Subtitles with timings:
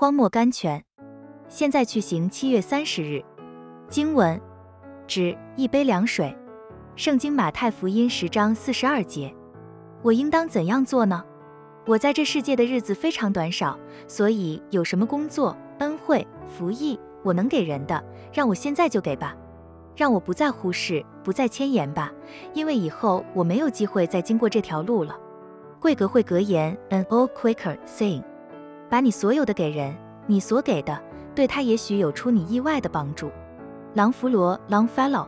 [0.00, 0.84] 荒漠甘泉。
[1.48, 3.20] 现在去行七月三十日。
[3.88, 4.40] 经文：
[5.08, 6.32] 指一杯凉水。
[6.94, 9.34] 圣经马太福音十章四十二节。
[10.02, 11.24] 我应当怎样做呢？
[11.84, 13.76] 我在这世界的日子非常短少，
[14.06, 18.00] 所以有什么工作、恩惠、福益，我能给人的，
[18.32, 19.36] 让我现在就给吧。
[19.96, 22.12] 让我不再忽视，不再迁延吧，
[22.54, 25.18] 因为以后我没有机会再经过这条路了。
[25.80, 28.22] 贵格会格言：An old Quaker saying，
[28.88, 29.94] 把你所有的给人，
[30.26, 30.98] 你所给的
[31.34, 33.30] 对他也许有出你意外的帮助。
[33.94, 35.26] 狼弗罗 （Longfellow）。